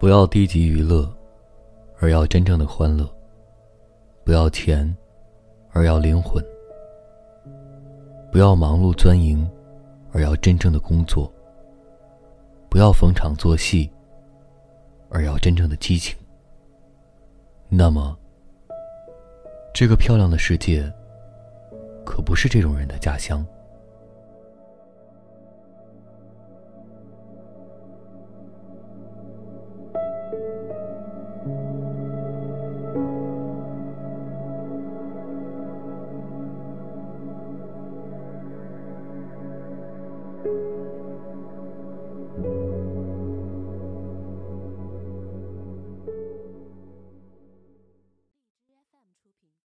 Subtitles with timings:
[0.00, 1.06] 不要低级娱乐
[1.98, 3.06] 而要真正的欢乐。
[4.24, 4.96] 不要钱
[5.72, 6.42] 而要灵魂。
[8.32, 9.46] 不要忙碌钻营
[10.10, 11.30] 而要真正的工作。
[12.70, 13.90] 不要逢场作戏
[15.10, 16.16] 而要真正的激情。
[17.68, 18.18] 那么
[19.74, 20.90] 这个漂亮的世界
[22.06, 23.46] 可不是这种人的家乡。